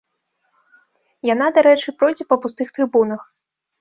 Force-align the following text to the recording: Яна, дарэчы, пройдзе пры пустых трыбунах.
Яна, 1.33 1.47
дарэчы, 1.57 1.93
пройдзе 1.99 2.23
пры 2.33 2.37
пустых 2.47 2.67
трыбунах. 2.79 3.21